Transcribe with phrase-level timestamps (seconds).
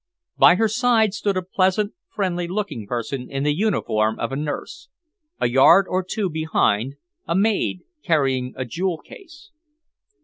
[0.35, 4.89] By her side stood a pleasant, friendly looking person in the uniform of a nurse;
[5.39, 6.95] a yard or two behind,
[7.27, 9.51] a maid carrying a jewel case.